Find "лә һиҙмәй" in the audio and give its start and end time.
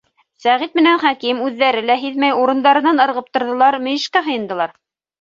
1.91-2.35